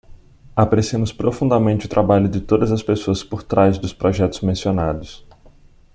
[0.55, 5.23] Apreciamos profundamente o trabalho de todas as pessoas por trás dos projetos mencionados.